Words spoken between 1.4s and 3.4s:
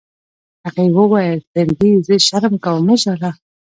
فرګي، زه شرم کوم، مه ژاړه.